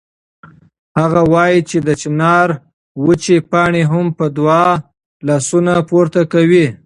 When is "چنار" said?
2.01-2.47